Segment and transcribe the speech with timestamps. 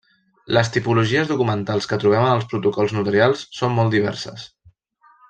[0.57, 4.49] Les tipologies documentals que trobem en els protocols notarials són molt diverses.